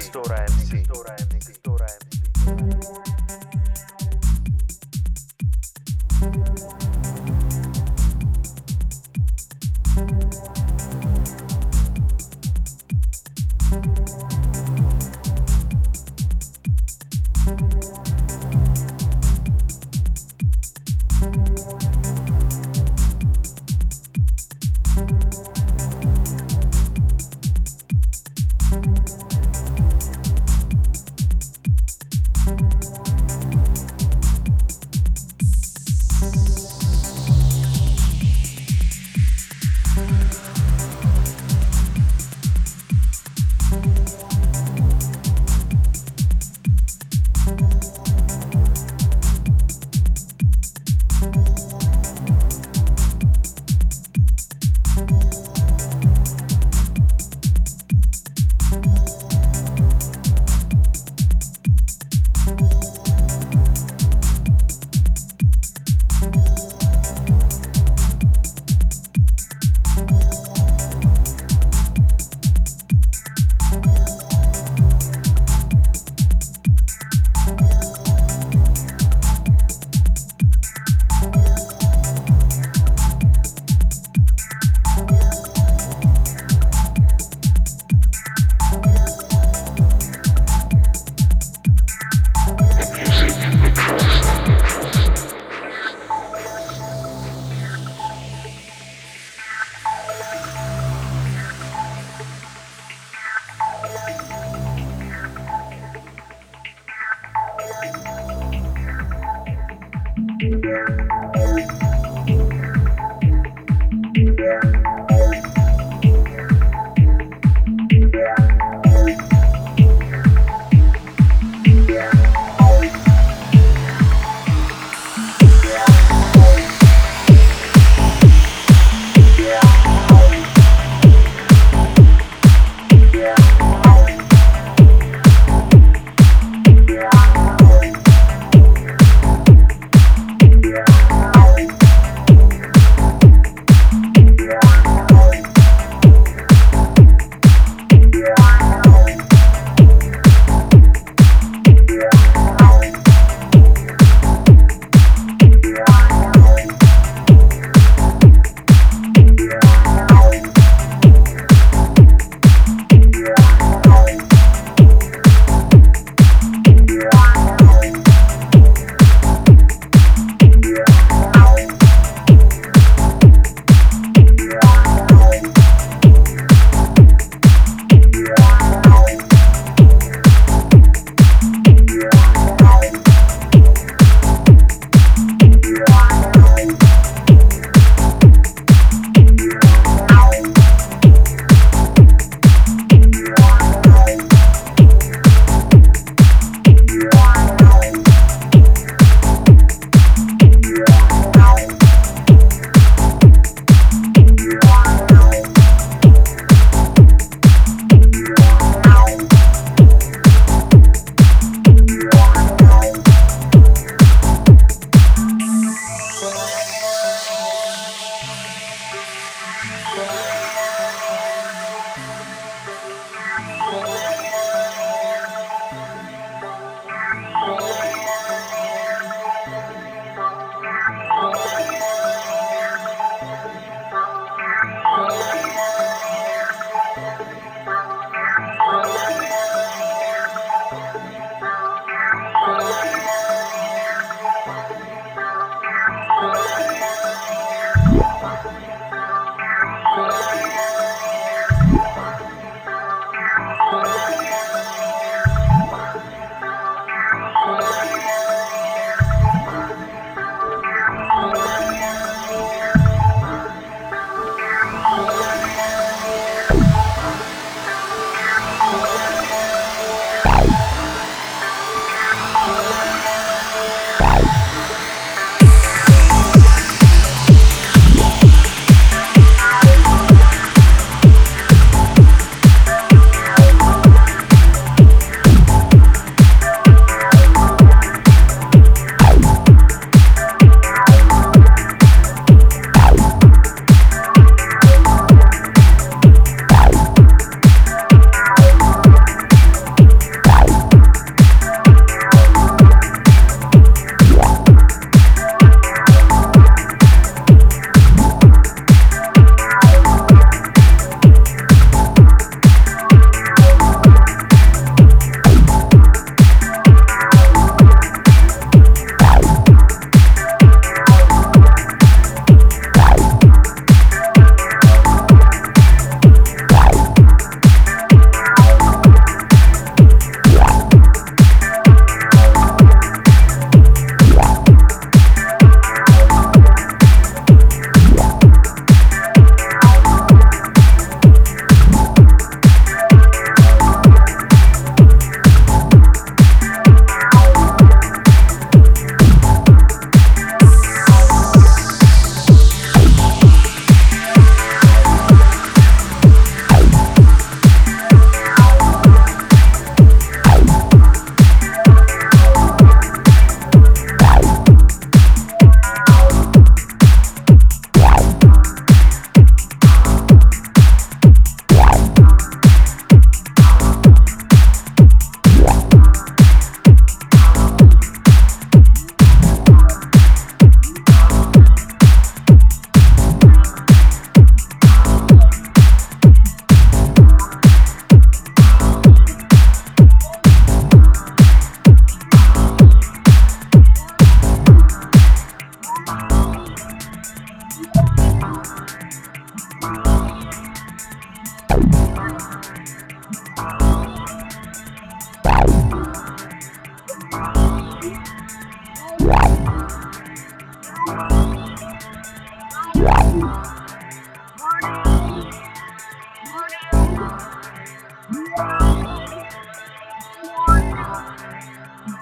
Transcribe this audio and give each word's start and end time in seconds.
Store 0.00 0.32
MC. 0.32 0.87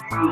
Найди, 0.09 0.23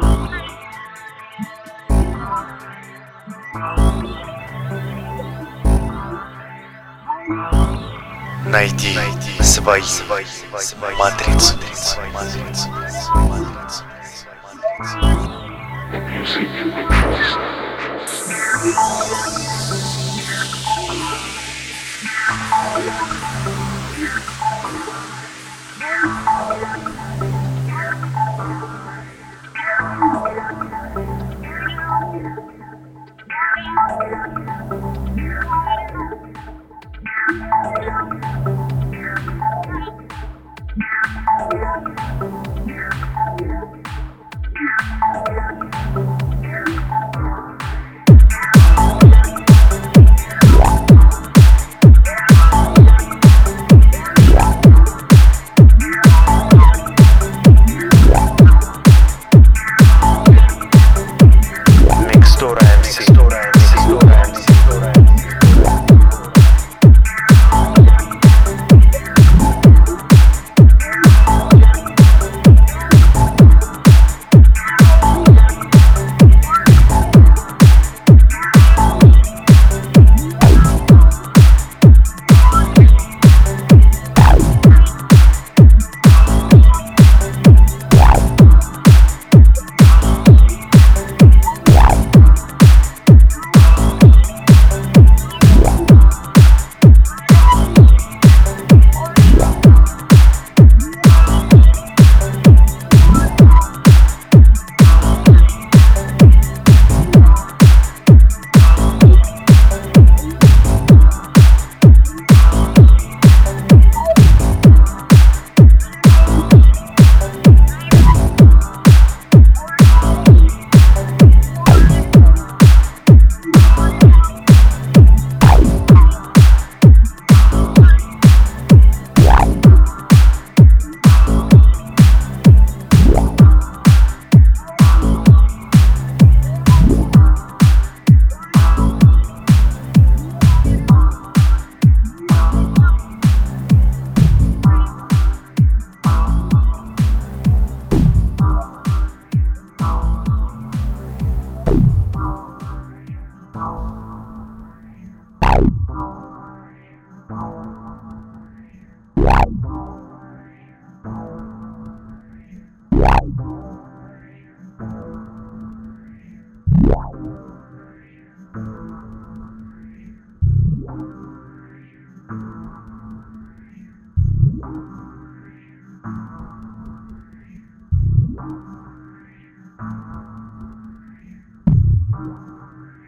Найди 8.96 9.44
свои, 9.44 9.82
свои, 9.82 10.24
свои 10.60 10.96
матрицы. 10.96 11.58
матрицы. 11.58 12.00
матрицы. 12.14 12.70
матрицы. 12.70 13.84